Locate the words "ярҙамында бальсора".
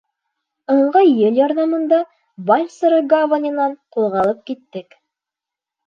1.41-3.05